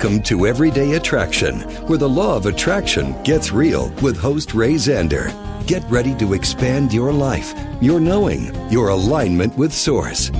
[0.00, 5.28] Welcome to Everyday Attraction, where the law of attraction gets real with host Ray Zander.
[5.66, 10.30] Get ready to expand your life, your knowing, your alignment with Source.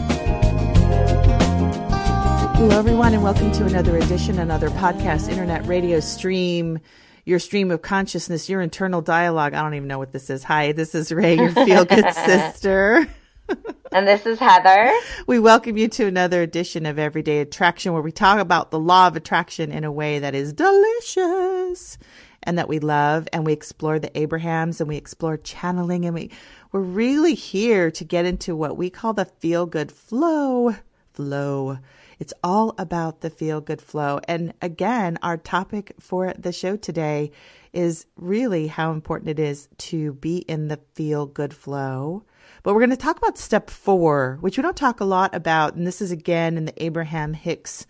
[2.56, 6.78] Hello, everyone, and welcome to another edition, another podcast, internet radio stream,
[7.26, 9.52] your stream of consciousness, your internal dialogue.
[9.52, 10.42] I don't even know what this is.
[10.44, 13.06] Hi, this is Ray, your feel good sister.
[13.92, 14.92] And this is Heather.
[15.26, 19.08] We welcome you to another edition of Everyday Attraction, where we talk about the law
[19.08, 21.98] of attraction in a way that is delicious
[22.44, 26.30] and that we love, and we explore the Abrahams and we explore channeling, and we
[26.70, 30.76] we're really here to get into what we call the feel good flow.
[31.12, 31.78] Flow.
[32.20, 34.20] It's all about the feel good flow.
[34.28, 37.32] And again, our topic for the show today
[37.72, 42.22] is really how important it is to be in the feel good flow.
[42.62, 45.74] But we're going to talk about step four, which we don't talk a lot about.
[45.74, 47.86] And this is again in the Abraham Hicks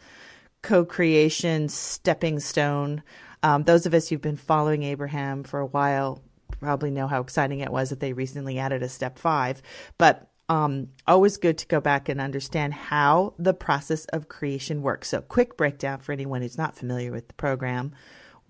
[0.63, 3.03] co creation stepping stone.
[3.43, 6.23] Um, those of us who've been following Abraham for a while
[6.61, 9.63] probably know how exciting it was that they recently added a step five.
[9.99, 15.09] But um, always good to go back and understand how the process of creation works.
[15.09, 17.93] So, quick breakdown for anyone who's not familiar with the program.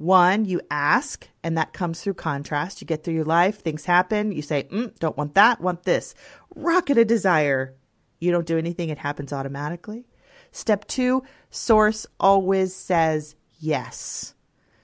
[0.01, 2.81] One, you ask, and that comes through contrast.
[2.81, 4.33] You get through your life, things happen.
[4.33, 6.15] You say, mm, don't want that, want this.
[6.55, 7.75] Rocket a desire.
[8.19, 10.07] You don't do anything, it happens automatically.
[10.53, 14.33] Step two, source always says yes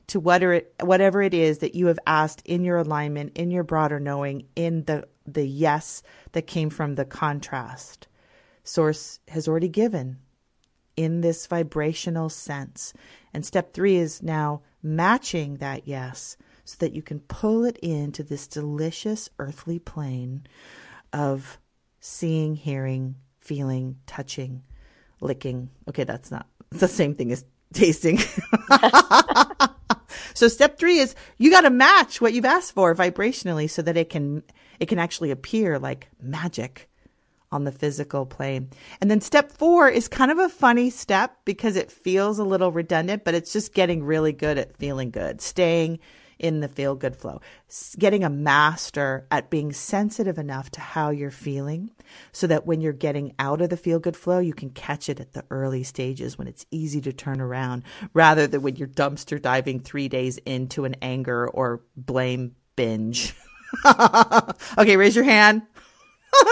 [0.08, 3.64] to whatever it, whatever it is that you have asked in your alignment, in your
[3.64, 6.02] broader knowing, in the, the yes
[6.32, 8.06] that came from the contrast.
[8.64, 10.18] Source has already given
[10.94, 12.92] in this vibrational sense.
[13.32, 18.22] And step three is now matching that yes so that you can pull it into
[18.22, 20.46] this delicious earthly plane
[21.12, 21.58] of
[22.00, 24.62] seeing, hearing, feeling, touching,
[25.20, 25.70] licking.
[25.88, 28.18] Okay, that's not the same thing as tasting.
[30.34, 33.96] so step three is you got to match what you've asked for vibrationally so that
[33.96, 34.42] it can
[34.78, 36.88] it can actually appear like magic
[37.52, 38.70] on the physical plane.
[39.00, 42.72] And then step four is kind of a funny step because it feels a little
[42.72, 46.00] redundant, but it's just getting really good at feeling good, staying
[46.38, 47.40] in the feel good flow,
[47.98, 51.90] getting a master at being sensitive enough to how you're feeling
[52.32, 55.18] so that when you're getting out of the feel good flow, you can catch it
[55.18, 57.82] at the early stages when it's easy to turn around
[58.12, 63.34] rather than when you're dumpster diving three days into an anger or blame binge.
[64.78, 65.62] okay, raise your hand.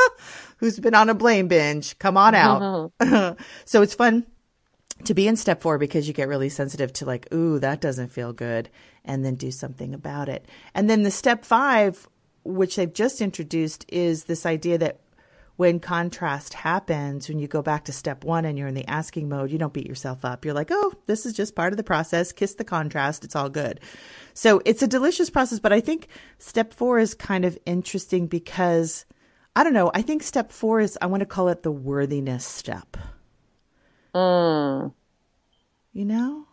[0.58, 1.98] Who's been on a blame binge?
[1.98, 2.92] Come on out.
[3.64, 4.26] so it's fun
[5.04, 8.12] to be in step four because you get really sensitive to like, ooh, that doesn't
[8.12, 8.70] feel good,
[9.04, 10.46] and then do something about it.
[10.74, 12.08] And then the step five,
[12.44, 15.00] which they've just introduced, is this idea that
[15.56, 19.28] when contrast happens, when you go back to step one and you're in the asking
[19.28, 20.44] mode, you don't beat yourself up.
[20.44, 22.32] You're like, oh, this is just part of the process.
[22.32, 23.24] Kiss the contrast.
[23.24, 23.80] It's all good.
[24.32, 25.60] So it's a delicious process.
[25.60, 29.06] But I think step four is kind of interesting because
[29.56, 29.90] I don't know.
[29.94, 32.96] I think step four is, I want to call it the worthiness step.
[34.14, 34.92] Mm.
[35.92, 36.46] You know?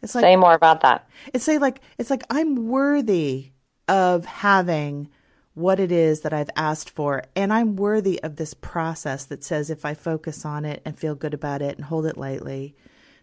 [0.00, 1.08] It's like, Say more about that.
[1.34, 3.50] it's say like, it's like I'm worthy
[3.88, 5.08] of having
[5.54, 7.24] what it is that I've asked for.
[7.34, 11.16] And I'm worthy of this process that says if I focus on it and feel
[11.16, 12.76] good about it and hold it lightly,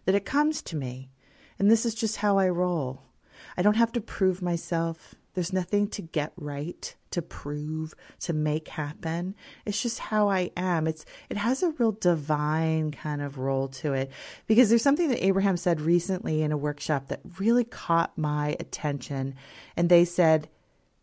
[0.04, 1.10] that it comes to me.
[1.58, 3.02] And this is just how I roll.
[3.56, 5.14] I don't have to prove myself.
[5.36, 9.34] There's nothing to get right, to prove, to make happen.
[9.66, 10.86] It's just how I am.
[10.86, 14.10] It's it has a real divine kind of role to it
[14.46, 19.34] because there's something that Abraham said recently in a workshop that really caught my attention
[19.76, 20.48] and they said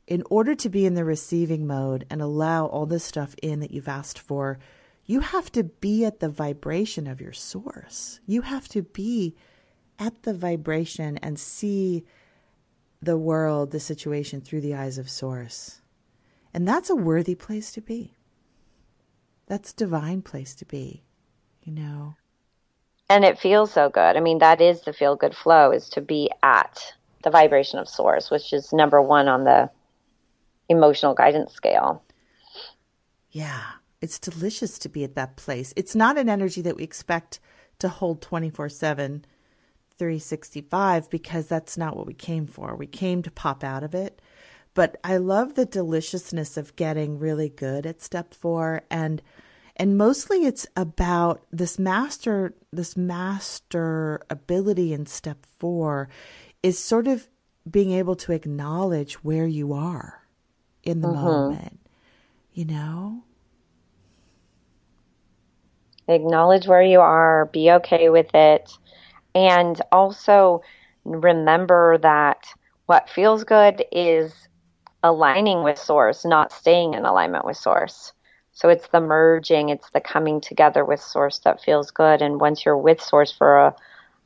[0.08, 3.70] in order to be in the receiving mode and allow all this stuff in that
[3.70, 4.58] you've asked for,
[5.06, 8.20] you have to be at the vibration of your source.
[8.26, 9.36] You have to be
[10.00, 12.04] at the vibration and see
[13.04, 15.82] the world, the situation through the eyes of source.
[16.54, 18.16] And that's a worthy place to be.
[19.48, 21.04] That's a divine place to be,
[21.64, 22.16] you know.
[23.10, 24.16] And it feels so good.
[24.16, 27.90] I mean, that is the feel good flow is to be at the vibration of
[27.90, 29.70] source, which is number one on the
[30.70, 32.04] emotional guidance scale.
[33.32, 33.64] Yeah,
[34.02, 35.74] it's delicious to be at that place.
[35.76, 37.40] It's not an energy that we expect
[37.80, 39.26] to hold 24 7,
[40.04, 42.76] 365, because that's not what we came for.
[42.76, 44.22] We came to pop out of it.
[44.74, 49.22] But I love the deliciousness of getting really good at step four and
[49.76, 56.10] and mostly it's about this master this master ability in step four
[56.62, 57.28] is sort of
[57.70, 60.28] being able to acknowledge where you are
[60.84, 61.24] in the mm-hmm.
[61.24, 61.80] moment
[62.54, 63.24] you know
[66.08, 68.78] Acknowledge where you are, be okay with it,
[69.36, 70.62] and also
[71.06, 72.46] remember that
[72.86, 74.34] what feels good is
[75.04, 78.14] aligning with source, not staying in alignment with source.
[78.54, 82.22] So it's the merging, it's the coming together with source that feels good.
[82.22, 83.76] And once you're with source for a,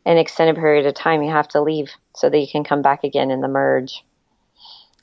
[0.05, 3.03] an extended period of time, you have to leave so that you can come back
[3.03, 4.03] again in the merge.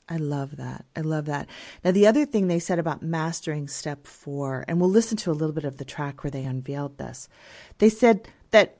[0.07, 0.85] I love that.
[0.95, 1.49] I love that.
[1.83, 5.33] Now, the other thing they said about mastering step four, and we'll listen to a
[5.33, 7.27] little bit of the track where they unveiled this.
[7.79, 8.77] They said that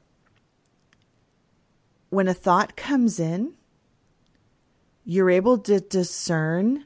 [2.15, 3.53] when a thought comes in,
[5.03, 6.85] you're able to discern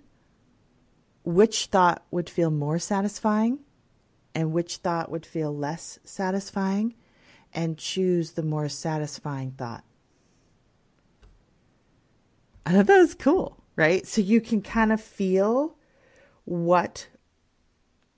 [1.23, 3.59] which thought would feel more satisfying
[4.33, 6.95] and which thought would feel less satisfying
[7.53, 9.83] and choose the more satisfying thought.
[12.65, 14.07] I thought that was cool, right?
[14.07, 15.75] So you can kind of feel
[16.45, 17.07] what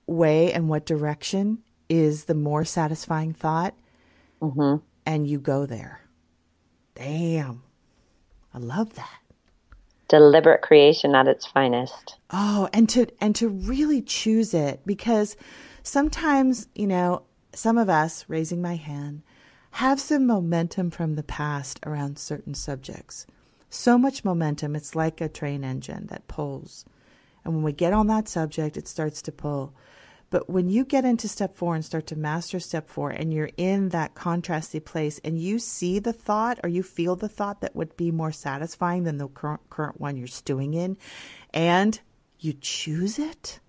[0.06, 1.58] way and what direction
[1.90, 3.74] is the more satisfying thought,
[4.40, 4.82] mm-hmm.
[5.04, 6.01] and you go there.
[6.94, 7.62] Damn.
[8.54, 9.18] I love that.
[10.08, 12.16] Deliberate creation at its finest.
[12.30, 15.36] Oh, and to and to really choose it because
[15.82, 17.22] sometimes, you know,
[17.54, 19.22] some of us raising my hand
[19.72, 23.26] have some momentum from the past around certain subjects.
[23.70, 26.84] So much momentum, it's like a train engine that pulls.
[27.42, 29.72] And when we get on that subject, it starts to pull.
[30.32, 33.50] But when you get into step four and start to master step four, and you're
[33.58, 37.76] in that contrasty place, and you see the thought or you feel the thought that
[37.76, 40.96] would be more satisfying than the current, current one you're stewing in,
[41.52, 42.00] and
[42.40, 43.60] you choose it,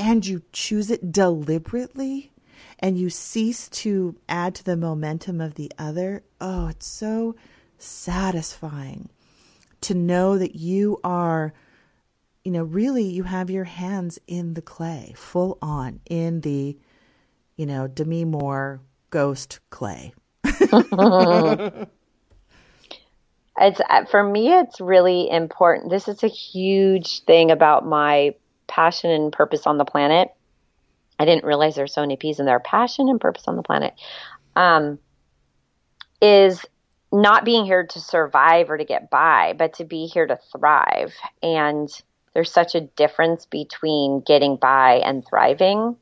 [0.00, 2.32] and you choose it deliberately,
[2.80, 7.36] and you cease to add to the momentum of the other, oh, it's so
[7.78, 9.08] satisfying
[9.80, 11.54] to know that you are
[12.44, 16.78] you know, really you have your hands in the clay, full on in the,
[17.56, 20.14] you know, Demi Moore ghost clay.
[23.60, 24.52] It's uh, for me.
[24.52, 25.90] It's really important.
[25.90, 28.34] This is a huge thing about my
[28.66, 30.28] passion and purpose on the planet.
[31.18, 32.60] I didn't realize there's so many P's in there.
[32.60, 33.92] Passion and purpose on the planet
[34.56, 34.98] um,
[36.22, 36.64] is
[37.12, 41.12] not being here to survive or to get by, but to be here to thrive.
[41.42, 41.90] And
[42.34, 45.96] there's such a difference between getting by and thriving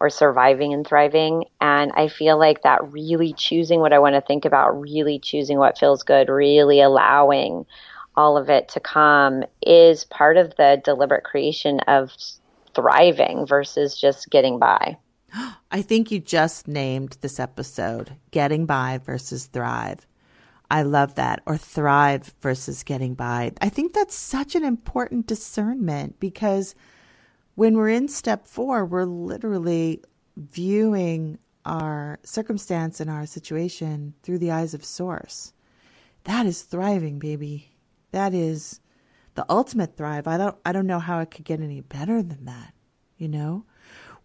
[0.00, 1.44] or surviving and thriving.
[1.60, 5.58] And I feel like that really choosing what I want to think about, really choosing
[5.58, 7.66] what feels good, really allowing
[8.16, 12.10] all of it to come is part of the deliberate creation of
[12.74, 14.96] thriving versus just getting by.
[15.70, 20.06] I think you just named this episode Getting By versus Thrive.
[20.70, 21.42] I love that.
[21.46, 23.52] Or thrive versus getting by.
[23.60, 26.74] I think that's such an important discernment because
[27.54, 30.02] when we're in step four, we're literally
[30.36, 35.52] viewing our circumstance and our situation through the eyes of source.
[36.24, 37.72] That is thriving, baby.
[38.12, 38.80] That is
[39.34, 40.26] the ultimate thrive.
[40.26, 42.74] I don't I don't know how it could get any better than that,
[43.16, 43.64] you know?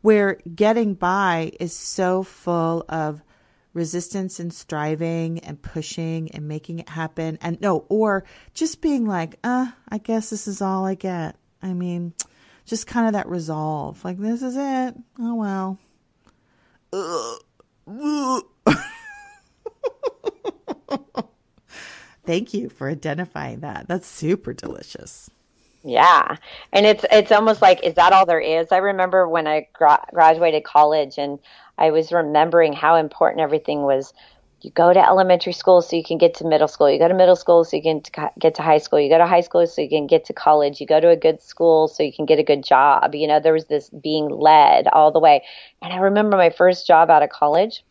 [0.01, 3.21] Where getting by is so full of
[3.75, 7.38] resistance and striving and pushing and making it happen.
[7.41, 8.24] And no or
[8.55, 11.36] just being like uh i guess this is all i get.
[11.62, 12.13] I mean
[12.65, 14.96] just kind of that resolve like this is it.
[15.20, 15.77] Oh well.
[22.25, 23.88] Thank you for identifying that.
[23.88, 25.29] That's super delicious
[25.88, 26.38] Yeah,
[26.74, 28.72] and it's it's almost like is that all there is?
[28.72, 31.38] I remember when I gra- graduated college, and
[31.77, 34.13] I was remembering how important everything was.
[34.62, 36.89] You go to elementary school so you can get to middle school.
[36.89, 38.01] You go to middle school so you can
[38.39, 39.00] get to high school.
[39.00, 40.82] You go to high school so you can get to college.
[40.82, 43.13] You go to a good school so you can get a good job.
[43.13, 45.44] You know, there was this being led all the way.
[45.84, 47.84] And I remember my first job out of college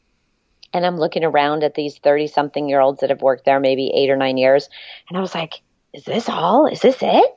[0.72, 3.92] and I'm looking around at these 30 something year olds that have worked there maybe
[3.94, 4.68] eight or nine years.
[5.08, 6.66] And I was like, is this all?
[6.66, 7.30] Is this it?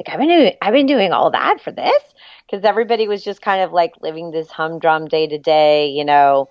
[0.00, 2.02] Like I've been doing, I've been doing all that for this
[2.46, 6.48] because everybody was just kind of like living this humdrum day to day, you know,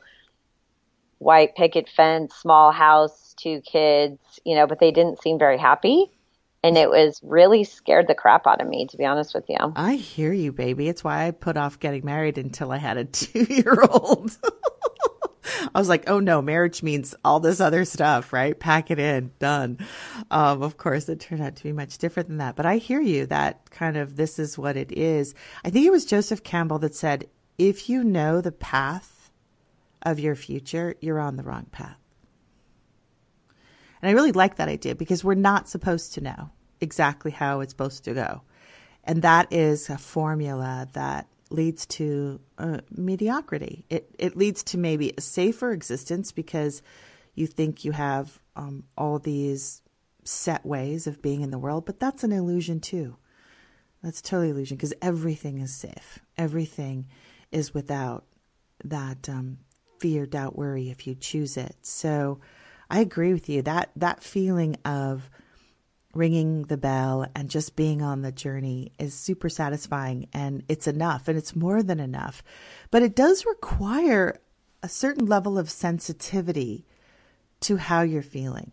[1.17, 6.11] white picket fence, small house, two kids, you know, but they didn't seem very happy.
[6.63, 9.57] And it was really scared the crap out of me, to be honest with you.
[9.75, 10.87] I hear you, baby.
[10.87, 14.37] It's why I put off getting married until I had a two year old.
[15.75, 18.59] I was like, oh no, marriage means all this other stuff, right?
[18.59, 19.77] Pack it in, done.
[20.31, 22.55] Um, of course, it turned out to be much different than that.
[22.55, 25.33] But I hear you that kind of this is what it is.
[25.63, 27.27] I think it was Joseph Campbell that said,
[27.57, 29.31] if you know the path
[30.01, 31.97] of your future, you're on the wrong path.
[34.01, 37.73] And I really like that idea because we're not supposed to know exactly how it's
[37.73, 38.41] supposed to go.
[39.03, 43.85] And that is a formula that leads to uh, mediocrity.
[43.89, 46.81] It, it leads to maybe a safer existence because
[47.35, 49.81] you think you have um, all these
[50.23, 53.17] set ways of being in the world, but that's an illusion too.
[54.03, 56.19] That's totally illusion because everything is safe.
[56.37, 57.07] Everything
[57.51, 58.25] is without
[58.83, 59.59] that um,
[59.99, 61.75] fear, doubt, worry if you choose it.
[61.81, 62.39] So
[62.89, 63.61] I agree with you.
[63.61, 65.29] That that feeling of
[66.13, 71.27] ringing the bell and just being on the journey is super satisfying and it's enough
[71.27, 72.43] and it's more than enough.
[72.89, 74.39] But it does require
[74.81, 76.85] a certain level of sensitivity
[77.61, 78.71] to how you're feeling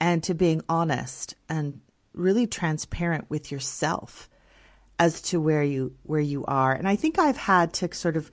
[0.00, 1.80] and to being honest and
[2.12, 4.28] really transparent with yourself
[4.98, 6.72] as to where you where you are.
[6.72, 8.30] And I think I've had to sort of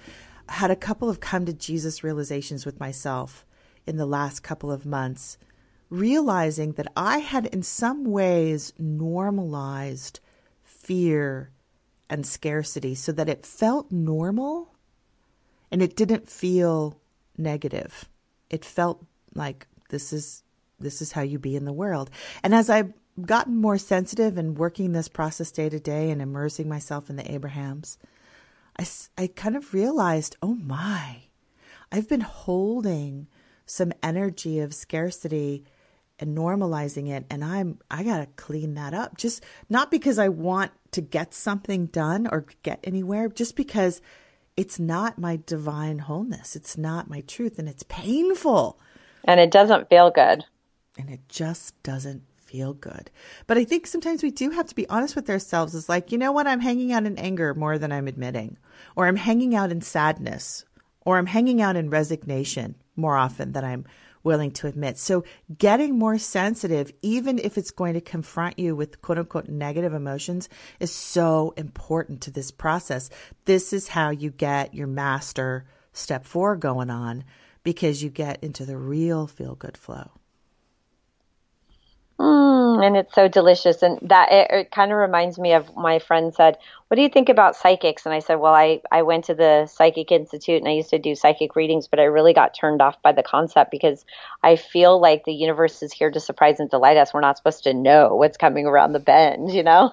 [0.48, 3.46] had a couple of come to Jesus realizations with myself
[3.86, 5.38] in the last couple of months
[5.90, 10.20] realizing that I had in some ways normalized
[10.64, 11.52] fear
[12.10, 14.74] and scarcity so that it felt normal
[15.72, 17.00] and it didn't feel
[17.38, 18.06] negative.
[18.50, 19.06] It felt
[19.36, 20.44] like this is
[20.80, 22.10] this is how you be in the world.
[22.42, 26.70] And as I've gotten more sensitive and working this process day to day and immersing
[26.70, 27.98] myself in the Abrahams,
[28.78, 31.24] I, I kind of realized, oh my,
[31.92, 33.28] I've been holding
[33.66, 35.66] some energy of scarcity
[36.20, 39.18] and normalizing it and I'm I got to clean that up.
[39.18, 44.02] Just not because I want to get something done or get anywhere, just because
[44.58, 46.56] it's not my divine wholeness.
[46.56, 48.80] It's not my truth and it's painful.
[49.24, 50.44] And it doesn't feel good.
[50.98, 53.10] And it just doesn't feel good.
[53.48, 55.76] But I think sometimes we do have to be honest with ourselves.
[55.76, 56.48] It's like, you know what?
[56.48, 58.58] I'm hanging out in anger more than I'm admitting,
[58.96, 60.66] or I'm hanging out in sadness,
[61.06, 63.86] or I'm hanging out in resignation more often than I'm
[64.24, 64.98] willing to admit.
[64.98, 65.24] So
[65.58, 70.50] getting more sensitive, even if it's going to confront you with quote unquote negative emotions,
[70.80, 73.10] is so important to this process.
[73.46, 77.24] This is how you get your master step four going on
[77.64, 80.12] because you get into the real feel good flow.
[82.20, 83.82] Mm, and it's so delicious.
[83.82, 86.58] And that it, it kind of reminds me of my friend said,
[86.88, 88.06] What do you think about psychics?
[88.06, 91.00] And I said, Well, I, I went to the Psychic Institute and I used to
[91.00, 94.06] do psychic readings, but I really got turned off by the concept because
[94.44, 97.14] I feel like the universe is here to surprise and delight us.
[97.14, 99.92] We're not supposed to know what's coming around the bend, you know?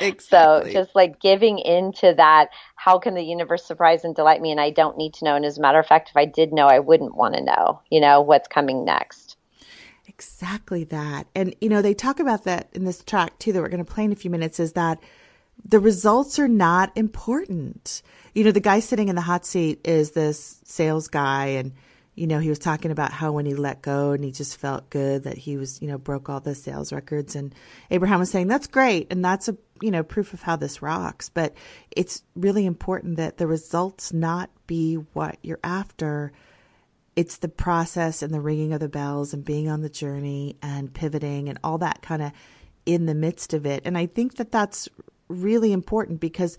[0.00, 0.72] Exactly.
[0.72, 4.50] So just like giving into that, how can the universe surprise and delight me?
[4.50, 5.34] And I don't need to know.
[5.34, 7.80] And as a matter of fact, if I did know, I wouldn't want to know,
[7.90, 9.29] you know, what's coming next.
[10.10, 11.28] Exactly that.
[11.36, 13.90] And, you know, they talk about that in this track too, that we're going to
[13.90, 14.98] play in a few minutes, is that
[15.64, 18.02] the results are not important.
[18.34, 21.74] You know, the guy sitting in the hot seat is this sales guy and,
[22.16, 24.90] you know, he was talking about how when he let go and he just felt
[24.90, 27.36] good that he was, you know, broke all the sales records.
[27.36, 27.54] And
[27.92, 29.06] Abraham was saying, that's great.
[29.12, 31.28] And that's a, you know, proof of how this rocks.
[31.28, 31.54] But
[31.92, 36.32] it's really important that the results not be what you're after
[37.20, 40.94] it's the process and the ringing of the bells and being on the journey and
[40.94, 42.32] pivoting and all that kind of
[42.86, 43.82] in the midst of it.
[43.84, 44.88] And I think that that's
[45.28, 46.56] really important because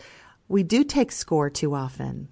[0.47, 2.27] we do take score too often.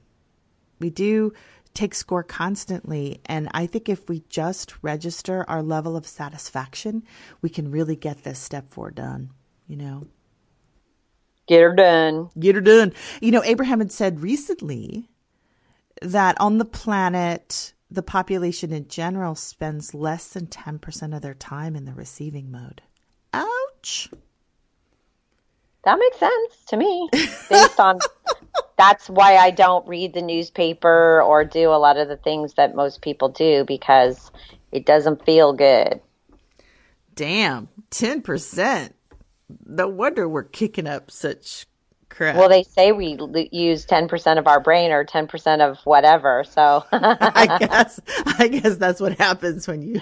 [0.79, 1.33] We do
[1.73, 3.19] take score constantly.
[3.25, 7.01] And I think if we just register our level of satisfaction,
[7.41, 9.31] we can really get this step four done,
[9.65, 10.05] you know?
[11.47, 12.29] Get her done.
[12.37, 12.93] Get her done.
[13.21, 15.09] You know, Abraham had said recently
[16.03, 21.75] that on the planet, the population in general spends less than 10% of their time
[21.75, 22.81] in the receiving mode.
[23.33, 24.09] Ouch.
[25.83, 27.09] That makes sense to me
[27.49, 27.99] based on
[28.77, 32.75] that's why I don't read the newspaper or do a lot of the things that
[32.75, 34.31] most people do because
[34.71, 36.01] it doesn't feel good.
[37.15, 38.91] Damn, 10%.
[39.65, 41.65] No wonder we're kicking up such
[42.19, 42.35] crap.
[42.35, 46.43] Well, they say we l- use 10% of our brain or 10% of whatever.
[46.43, 47.99] So I guess
[48.37, 49.99] I guess that's what happens when you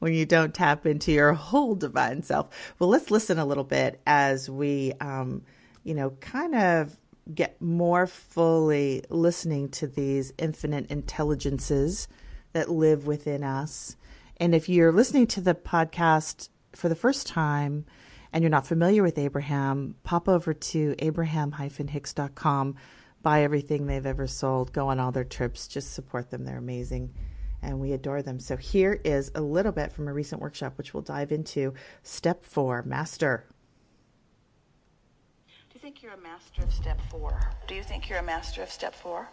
[0.00, 2.74] when you don't tap into your whole divine self.
[2.78, 5.42] Well, let's listen a little bit as we um,
[5.84, 6.96] you know, kind of
[7.32, 12.08] get more fully listening to these infinite intelligences
[12.52, 13.96] that live within us.
[14.38, 17.86] And if you're listening to the podcast for the first time
[18.34, 22.74] and you're not familiar with Abraham, pop over to abraham-hicks.com,
[23.22, 26.44] buy everything they've ever sold, go on all their trips, just support them.
[26.44, 27.14] They're amazing
[27.62, 28.40] and we adore them.
[28.40, 31.74] So here is a little bit from a recent workshop, which we'll dive into.
[32.02, 33.46] Step four, master.
[35.46, 37.40] Do you think you're a master of step four?
[37.68, 39.28] Do you think you're a master of step four?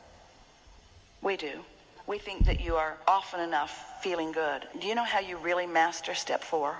[1.24, 1.62] We do.
[2.05, 4.67] We think that you are often enough feeling good.
[4.79, 6.77] Do you know how you really master step four?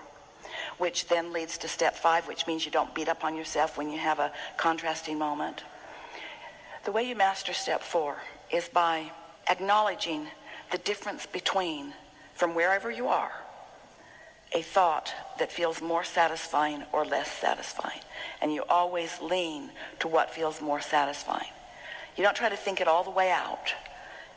[0.78, 3.90] Which then leads to step five, which means you don't beat up on yourself when
[3.90, 5.64] you have a contrasting moment.
[6.84, 8.18] The way you master step four
[8.52, 9.12] is by
[9.50, 10.28] acknowledging
[10.72, 11.94] the difference between,
[12.34, 13.32] from wherever you are,
[14.54, 18.00] a thought that feels more satisfying or less satisfying.
[18.42, 21.52] And you always lean to what feels more satisfying.
[22.18, 23.74] You don't try to think it all the way out.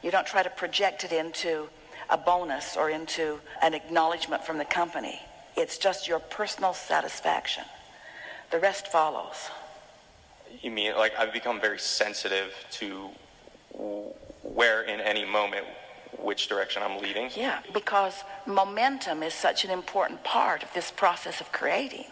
[0.03, 1.69] You don't try to project it into
[2.11, 5.21] a bonus or into an acknowledgement from the company.
[5.57, 7.65] It's just your personal satisfaction.
[8.51, 9.51] The rest follows.
[10.61, 13.11] You mean like I've become very sensitive to
[14.43, 15.67] where in any moment
[16.19, 17.31] which direction I'm leading?
[17.35, 22.07] Yeah, because momentum is such an important part of this process of creating.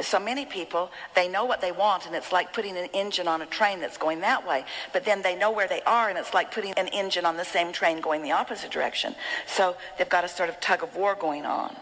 [0.00, 3.42] So many people, they know what they want, and it's like putting an engine on
[3.42, 4.64] a train that's going that way.
[4.92, 7.44] But then they know where they are, and it's like putting an engine on the
[7.44, 9.14] same train going the opposite direction.
[9.46, 11.76] So they've got a sort of tug of war going on.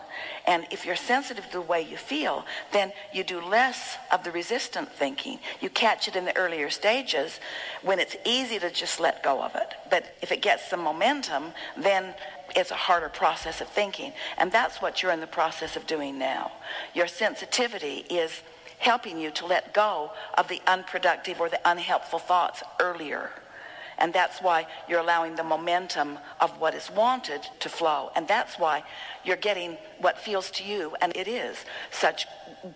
[0.46, 4.30] And if you're sensitive to the way you feel, then you do less of the
[4.30, 5.38] resistant thinking.
[5.60, 7.40] You catch it in the earlier stages
[7.82, 9.74] when it's easy to just let go of it.
[9.90, 12.14] But if it gets some momentum, then
[12.56, 14.12] it's a harder process of thinking.
[14.38, 16.52] And that's what you're in the process of doing now.
[16.94, 18.42] Your sensitivity is
[18.78, 23.30] helping you to let go of the unproductive or the unhelpful thoughts earlier.
[23.98, 28.10] And that's why you're allowing the momentum of what is wanted to flow.
[28.16, 28.82] And that's why
[29.24, 31.56] you're getting what feels to you, and it is,
[31.92, 32.26] such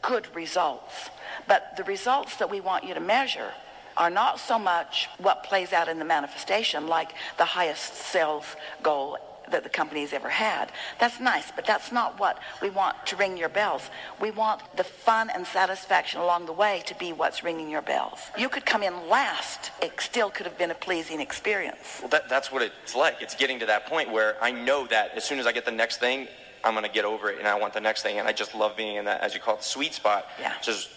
[0.03, 1.11] good results.
[1.49, 3.51] But the results that we want you to measure
[3.97, 8.45] are not so much what plays out in the manifestation, like the highest sales
[8.83, 9.19] goal
[9.51, 10.71] that the company's ever had.
[10.99, 13.91] That's nice, but that's not what we want to ring your bells.
[14.21, 18.21] We want the fun and satisfaction along the way to be what's ringing your bells.
[18.39, 19.71] You could come in last.
[19.83, 21.99] It still could have been a pleasing experience.
[22.01, 23.17] Well, that, that's what it's like.
[23.21, 25.71] It's getting to that point where I know that as soon as I get the
[25.71, 26.29] next thing,
[26.65, 28.19] I'm going to get over it and I want the next thing.
[28.19, 30.27] And I just love being in that, as you call it, sweet spot.
[30.41, 30.53] Yeah.
[30.63, 30.91] Just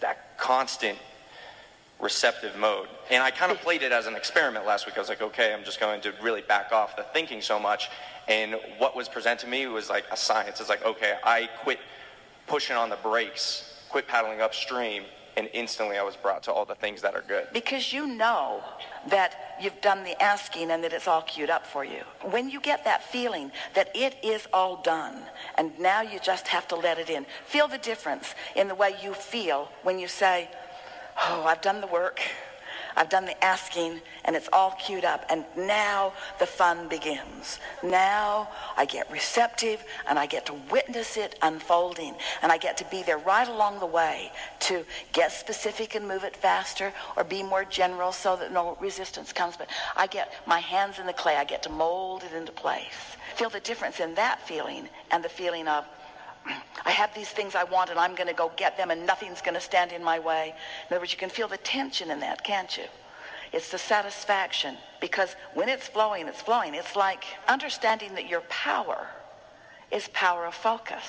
[0.00, 0.98] that constant
[2.00, 2.88] receptive mode.
[3.10, 4.96] And I kind of played it as an experiment last week.
[4.96, 7.88] I was like, okay, I'm just going to really back off the thinking so much.
[8.28, 10.60] And what was presented to me was like a science.
[10.60, 11.78] It's like, okay, I quit
[12.46, 15.04] pushing on the brakes, quit paddling upstream,
[15.36, 17.46] and instantly I was brought to all the things that are good.
[17.52, 18.62] Because you know
[19.08, 22.02] that you've done the asking and that it's all queued up for you.
[22.22, 25.22] When you get that feeling that it is all done
[25.56, 28.96] and now you just have to let it in, feel the difference in the way
[29.02, 30.48] you feel when you say,
[31.28, 32.20] oh, I've done the work.
[32.96, 37.60] I've done the asking and it's all queued up and now the fun begins.
[37.82, 42.84] Now I get receptive and I get to witness it unfolding and I get to
[42.90, 47.42] be there right along the way to get specific and move it faster or be
[47.42, 49.56] more general so that no resistance comes.
[49.56, 51.36] But I get my hands in the clay.
[51.36, 53.16] I get to mold it into place.
[53.36, 55.86] Feel the difference in that feeling and the feeling of
[56.46, 59.42] I have these things I want and I'm going to go get them and nothing's
[59.42, 60.54] going to stand in my way.
[60.88, 62.84] In other words, you can feel the tension in that, can't you?
[63.52, 66.74] It's the satisfaction because when it's flowing, it's flowing.
[66.74, 69.08] It's like understanding that your power
[69.90, 71.04] is power of focus.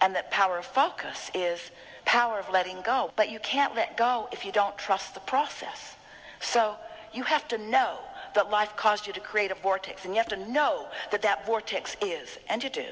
[0.00, 1.70] And that power of focus is
[2.04, 3.10] power of letting go.
[3.16, 5.96] But you can't let go if you don't trust the process.
[6.40, 6.76] So
[7.12, 7.98] you have to know
[8.34, 10.04] that life caused you to create a vortex.
[10.04, 12.86] And you have to know that that vortex is, and you do,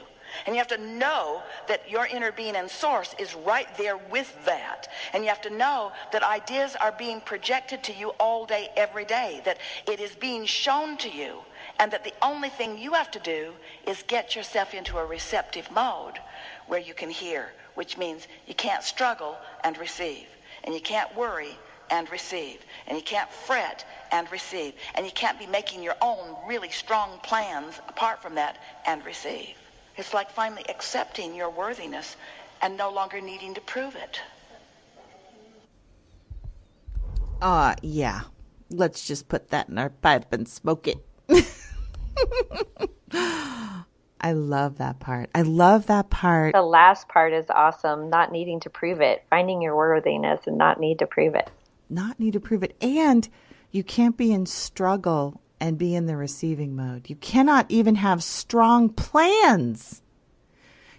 [0.46, 4.44] and you have to know that your inner being and source is right there with
[4.44, 4.88] that.
[5.12, 9.04] And you have to know that ideas are being projected to you all day, every
[9.04, 11.38] day, that it is being shown to you,
[11.78, 13.52] and that the only thing you have to do
[13.86, 16.18] is get yourself into a receptive mode
[16.66, 20.26] where you can hear, which means you can't struggle and receive,
[20.64, 21.56] and you can't worry
[21.90, 22.58] and receive.
[22.86, 24.74] And you can't fret and receive.
[24.94, 29.56] And you can't be making your own really strong plans apart from that and receive.
[29.96, 32.16] It's like finally accepting your worthiness
[32.62, 34.20] and no longer needing to prove it.
[37.40, 38.22] Uh, yeah.
[38.70, 40.98] Let's just put that in our pipe and smoke it.
[43.12, 45.30] I love that part.
[45.34, 46.54] I love that part.
[46.54, 48.10] The last part is awesome.
[48.10, 51.50] Not needing to prove it, finding your worthiness and not need to prove it.
[51.88, 52.76] not need to prove it.
[52.80, 53.28] And
[53.70, 57.08] you can't be in struggle and be in the receiving mode.
[57.08, 60.02] You cannot even have strong plans.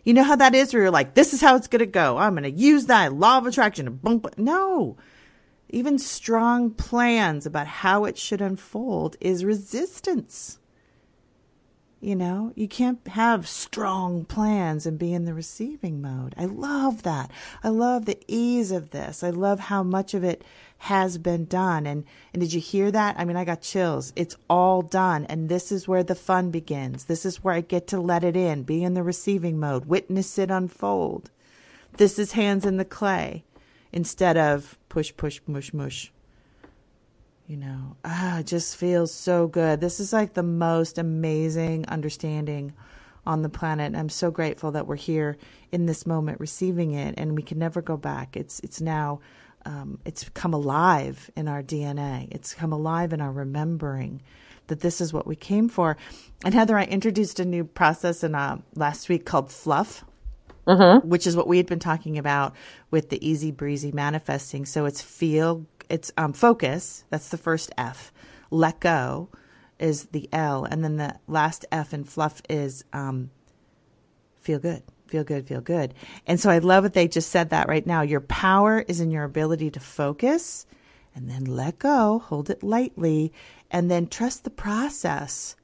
[0.03, 2.17] You know how that is where you're like, this is how it's going to go.
[2.17, 3.93] I'm going to use that law of attraction.
[3.95, 4.31] Boom, boom.
[4.37, 4.97] No.
[5.69, 10.59] Even strong plans about how it should unfold is resistance.
[11.99, 16.35] You know, you can't have strong plans and be in the receiving mode.
[16.37, 17.31] I love that.
[17.63, 19.23] I love the ease of this.
[19.23, 20.43] I love how much of it
[20.79, 21.85] has been done.
[21.85, 23.15] And, and did you hear that?
[23.17, 24.13] I mean, I got chills.
[24.15, 25.25] It's all done.
[25.25, 27.05] And this is where the fun begins.
[27.05, 30.37] This is where I get to let it in, be in the receiving mode, witness
[30.37, 31.31] it unfold.
[31.97, 33.43] This is hands in the clay
[33.91, 36.11] instead of push, push, mush, mush
[37.47, 39.79] you know, ah, it just feels so good.
[39.79, 42.73] This is like the most amazing understanding
[43.25, 43.87] on the planet.
[43.87, 45.37] And I'm so grateful that we're here
[45.71, 48.35] in this moment receiving it and we can never go back.
[48.35, 49.21] It's it's now
[49.67, 52.29] um, it's come alive in our DNA.
[52.31, 54.21] It's come alive in our remembering
[54.67, 55.97] that this is what we came for.
[56.45, 60.05] And Heather, I introduced a new process in uh, last week called Fluff.
[60.65, 61.07] Mm-hmm.
[61.07, 62.53] Which is what we had been talking about
[62.91, 64.65] with the easy breezy manifesting.
[64.65, 67.05] So it's feel it's um, focus.
[67.09, 68.11] That's the first F.
[68.51, 69.29] Let go
[69.79, 73.31] is the L, and then the last F in fluff is um,
[74.41, 74.83] feel good.
[75.07, 75.93] Feel good, feel good.
[76.25, 78.01] And so I love that they just said that right now.
[78.01, 80.65] Your power is in your ability to focus
[81.15, 83.33] and then let go, hold it lightly,
[83.71, 85.55] and then trust the process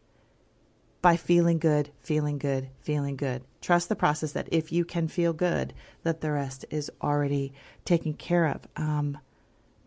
[1.02, 3.44] by feeling good, feeling good, feeling good.
[3.62, 7.54] Trust the process that if you can feel good, that the rest is already
[7.86, 8.68] taken care of.
[8.78, 9.20] Um,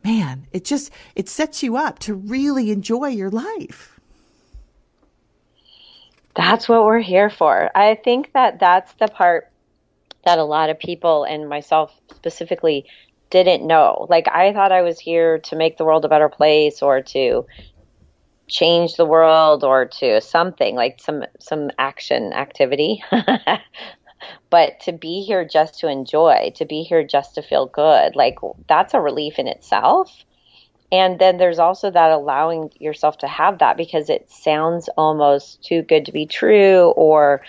[0.04, 3.95] man, it just it sets you up to really enjoy your life.
[6.36, 7.70] That's what we're here for.
[7.74, 9.50] I think that that's the part
[10.24, 12.86] that a lot of people and myself specifically
[13.30, 14.06] didn't know.
[14.10, 17.46] Like I thought I was here to make the world a better place or to
[18.48, 23.02] change the world or to something like some some action activity
[24.50, 28.38] but to be here just to enjoy, to be here just to feel good, like
[28.68, 30.24] that's a relief in itself.
[30.92, 35.82] And then there's also that allowing yourself to have that because it sounds almost too
[35.82, 37.42] good to be true or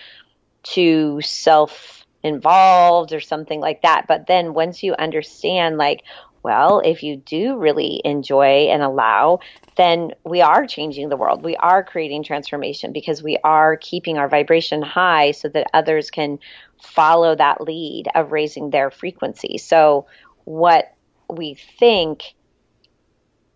[0.64, 4.06] too self involved or something like that.
[4.08, 6.04] But then once you understand, like,
[6.44, 9.40] well, if you do really enjoy and allow,
[9.76, 11.44] then we are changing the world.
[11.44, 16.40] We are creating transformation because we are keeping our vibration high so that others can
[16.82, 19.58] follow that lead of raising their frequency.
[19.58, 20.08] So,
[20.46, 20.94] what
[21.30, 22.34] we think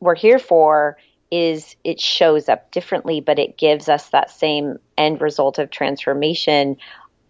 [0.01, 0.97] we're here for
[1.31, 6.75] is it shows up differently, but it gives us that same end result of transformation.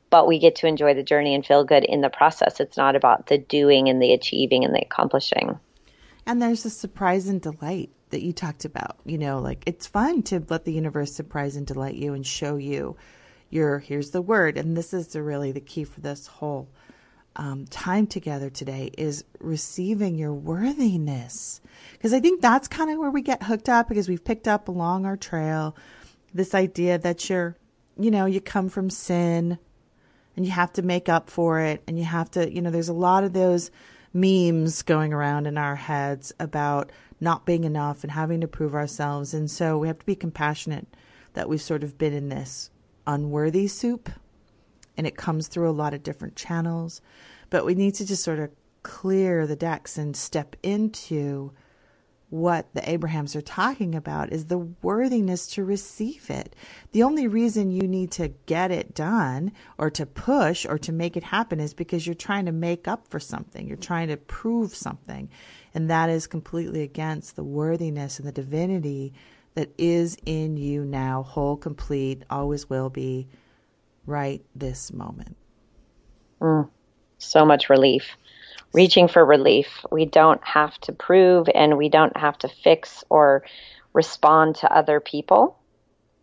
[0.10, 2.60] But we get to enjoy the journey and feel good in the process.
[2.60, 5.60] It's not about the doing and the achieving and the accomplishing.
[6.26, 8.98] And there's the surprise and delight that you talked about.
[9.06, 12.56] You know, like it's fun to let the universe surprise and delight you and show
[12.58, 12.98] you
[13.52, 16.70] your here's the word and this is really the key for this whole
[17.36, 21.62] um, time together today is receiving your worthiness.
[21.94, 24.68] Because i think that's kind of where we get hooked up because we've picked up
[24.68, 25.76] along our trail
[26.34, 27.56] this idea that you're
[27.98, 29.58] you know you come from sin
[30.36, 32.90] and you have to make up for it and you have to you know there's
[32.90, 33.72] a lot of those
[34.14, 39.34] memes going around in our heads about not being enough and having to prove ourselves.
[39.34, 40.88] And so we have to be compassionate
[41.34, 42.72] that we've sort of been in this
[43.08, 44.10] unworthy soup,
[45.02, 47.02] and it comes through a lot of different channels.
[47.50, 48.52] But we need to just sort of
[48.84, 51.54] clear the decks and step into
[52.30, 56.56] what the Abrahams are talking about is the worthiness to receive it.
[56.92, 61.18] The only reason you need to get it done or to push or to make
[61.18, 63.68] it happen is because you're trying to make up for something.
[63.68, 65.32] You're trying to prove something.
[65.74, 69.14] And that is completely against the worthiness and the divinity
[69.56, 73.28] that is in you now, whole, complete, always will be,
[74.06, 75.36] right this moment.
[76.42, 76.70] Mm,
[77.18, 78.18] so much relief.
[78.74, 79.86] Reaching for relief.
[79.92, 83.44] We don't have to prove and we don't have to fix or
[83.94, 85.58] respond to other people.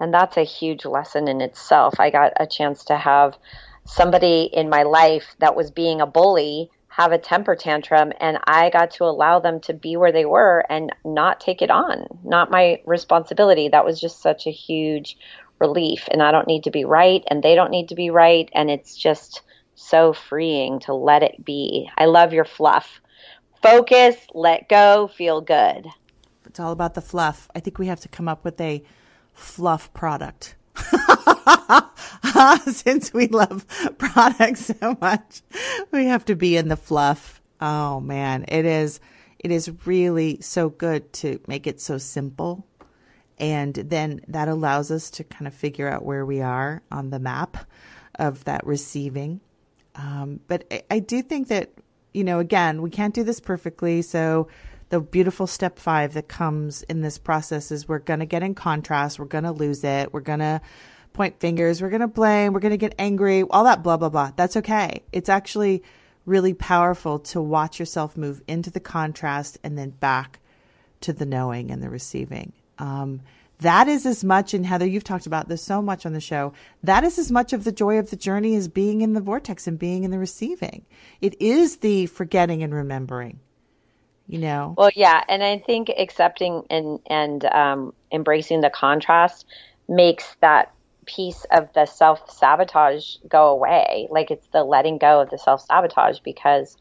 [0.01, 1.95] And that's a huge lesson in itself.
[1.99, 3.37] I got a chance to have
[3.85, 8.71] somebody in my life that was being a bully have a temper tantrum and I
[8.71, 12.51] got to allow them to be where they were and not take it on, not
[12.51, 13.69] my responsibility.
[13.69, 15.17] That was just such a huge
[15.61, 16.09] relief.
[16.11, 18.49] And I don't need to be right and they don't need to be right.
[18.53, 19.43] And it's just
[19.75, 21.91] so freeing to let it be.
[21.97, 23.01] I love your fluff.
[23.63, 25.87] Focus, let go, feel good.
[26.47, 27.49] It's all about the fluff.
[27.55, 28.83] I think we have to come up with a
[29.35, 30.55] fluff product.
[32.67, 33.67] Since we love
[33.99, 35.43] products so much,
[35.91, 37.41] we have to be in the fluff.
[37.61, 39.01] Oh man, it is
[39.39, 42.67] it is really so good to make it so simple.
[43.39, 47.19] And then that allows us to kind of figure out where we are on the
[47.19, 47.57] map
[48.19, 49.41] of that receiving.
[49.95, 51.71] Um, but I, I do think that,
[52.13, 54.03] you know, again, we can't do this perfectly.
[54.03, 54.49] So
[54.89, 58.55] the beautiful step five that comes in this process is we're going to get in
[58.55, 59.19] contrast.
[59.19, 60.13] We're going to lose it.
[60.13, 60.61] We're going to
[61.13, 61.83] point fingers.
[61.83, 62.53] We're going to blame.
[62.53, 63.43] We're going to get angry.
[63.43, 64.33] All that blah, blah, blah.
[64.37, 65.03] That's okay.
[65.13, 65.83] It's actually
[66.27, 70.41] really powerful to watch yourself move into the contrast and then back
[71.01, 72.53] to the knowing and the receiving.
[72.79, 73.23] Um,
[73.61, 76.53] that is as much, and Heather, you've talked about this so much on the show.
[76.85, 79.67] That is as much of the joy of the journey as being in the vortex
[79.67, 80.87] and being in the receiving.
[81.21, 83.41] It is the forgetting and remembering,
[84.29, 84.75] you know?
[84.79, 85.25] Well, yeah.
[85.29, 89.45] And I think accepting and, and um, embracing the contrast
[89.89, 90.73] makes that
[91.07, 94.07] piece of the self sabotage go away.
[94.09, 96.77] Like it's the letting go of the self sabotage because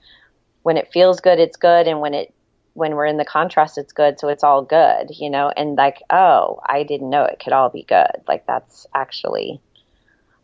[0.61, 1.87] when it feels good, it's good.
[1.87, 2.33] And when it
[2.77, 4.19] when we're in the contrast, it's good.
[4.19, 7.69] So it's all good, you know, and like, oh, I didn't know it could all
[7.69, 8.21] be good.
[8.27, 9.59] Like that's actually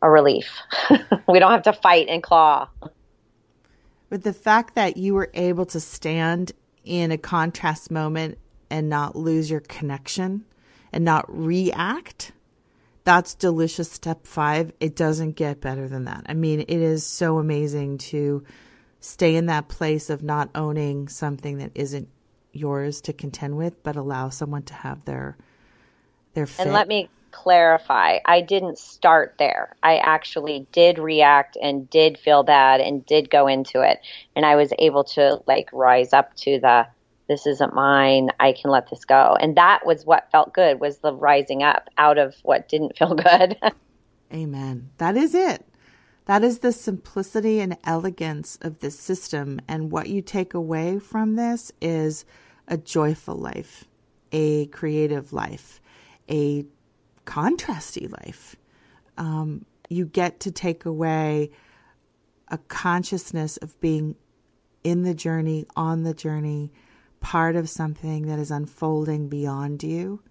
[0.02, 0.58] a relief.
[1.28, 2.68] we don't have to fight and claw.
[4.10, 9.16] But the fact that you were able to stand in a contrast moment and not
[9.16, 10.44] lose your connection
[10.92, 12.32] and not react,
[13.04, 14.74] that's delicious step five.
[14.80, 16.24] It doesn't get better than that.
[16.26, 18.44] I mean, it is so amazing to
[19.00, 22.10] stay in that place of not owning something that isn't
[22.54, 25.38] yours to contend with, but allow someone to have their
[26.34, 26.66] their fit.
[26.66, 29.76] And let me clarify I didn't start there.
[29.84, 34.00] I actually did react and did feel bad and did go into it.
[34.36, 36.88] And I was able to like rise up to the
[37.28, 38.30] this isn't mine.
[38.40, 39.38] I can let this go.
[39.40, 43.16] And that was what felt good was the rising up out of what didn't feel
[43.16, 43.58] good.
[44.34, 44.90] Amen.
[44.98, 45.66] That is it.
[46.26, 49.60] That is the simplicity and elegance of this system.
[49.68, 52.26] And what you take away from this is
[52.68, 53.86] a joyful life,
[54.32, 55.82] a creative life,
[56.30, 56.66] a
[57.26, 58.56] contrasty life.
[59.18, 61.52] Um, you get to take away
[62.48, 64.16] a consciousness of being
[64.84, 66.72] in the journey, on the journey,
[67.20, 70.22] part of something that is unfolding beyond you.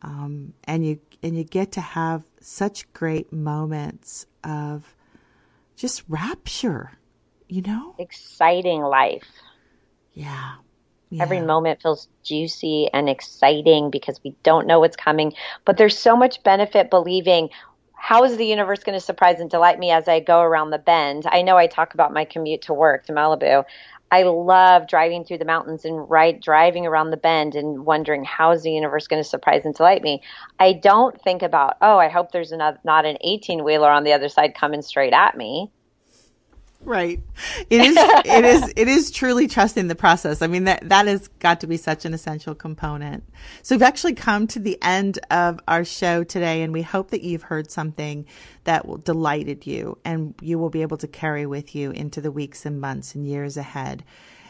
[0.00, 4.94] Um, and you and you get to have such great moments of
[5.76, 6.92] just rapture,
[7.48, 7.96] you know?
[7.98, 9.26] Exciting life.
[10.12, 10.54] Yeah.
[11.10, 11.22] Yeah.
[11.22, 15.32] Every moment feels juicy and exciting because we don't know what's coming.
[15.64, 17.48] But there's so much benefit believing
[17.94, 20.78] how is the universe going to surprise and delight me as I go around the
[20.78, 21.24] bend?
[21.26, 23.64] I know I talk about my commute to work to Malibu.
[24.10, 28.52] I love driving through the mountains and right driving around the bend and wondering how
[28.52, 30.22] is the universe going to surprise and delight me.
[30.58, 34.12] I don't think about oh I hope there's another, not an 18 wheeler on the
[34.12, 35.70] other side coming straight at me.
[36.80, 37.20] Right.
[37.70, 40.42] It is it is it is truly trusting the process.
[40.42, 43.24] I mean that that has got to be such an essential component.
[43.62, 47.22] So we've actually come to the end of our show today and we hope that
[47.22, 48.26] you've heard something
[48.64, 52.30] that will delighted you and you will be able to carry with you into the
[52.30, 54.04] weeks and months and years ahead.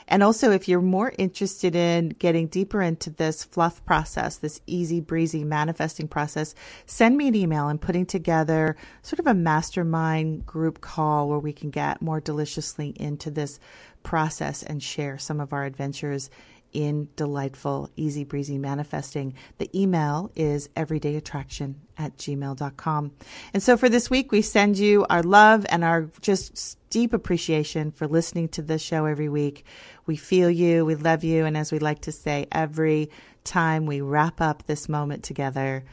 [0.08, 5.00] And also, if you're more interested in getting deeper into this fluff process, this easy
[5.00, 6.54] breezy manifesting process,
[6.86, 7.66] send me an email.
[7.66, 12.94] I'm putting together sort of a mastermind group call where we can get more deliciously
[12.96, 13.60] into this
[14.02, 16.30] process and share some of our adventures
[16.72, 19.34] in delightful, easy breezy manifesting.
[19.58, 23.12] The email is everydayattraction at gmail.com.
[23.54, 27.90] And so for this week, we send you our love and our just deep appreciation
[27.90, 29.64] for listening to this show every week.
[30.06, 33.10] We feel you, we love you, and as we like to say every
[33.44, 35.84] time we wrap up this moment together,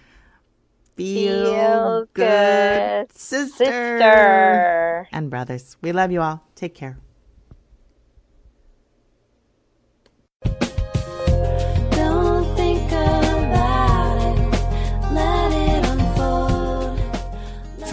[0.95, 3.65] feel, Feel good, good, sister.
[3.65, 5.07] sister.
[5.11, 5.75] and brothers.
[5.81, 6.43] We love you all.
[6.55, 6.97] Take care.